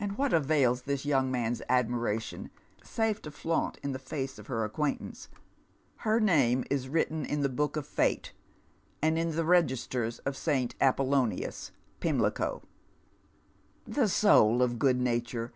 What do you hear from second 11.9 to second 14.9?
Pimlico." The soul of